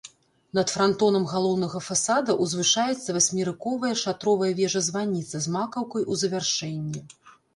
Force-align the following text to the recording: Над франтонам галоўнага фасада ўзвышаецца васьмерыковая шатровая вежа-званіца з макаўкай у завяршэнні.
Над 0.57 0.71
франтонам 0.75 1.25
галоўнага 1.33 1.81
фасада 1.87 2.35
ўзвышаецца 2.45 3.15
васьмерыковая 3.17 3.93
шатровая 4.03 4.49
вежа-званіца 4.61 5.35
з 5.47 5.55
макаўкай 5.59 6.03
у 6.15 6.21
завяршэнні. 6.23 7.01